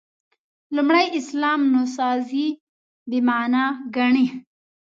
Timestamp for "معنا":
3.27-3.63